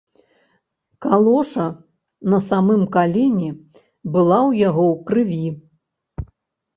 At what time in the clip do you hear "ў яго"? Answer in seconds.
4.49-4.85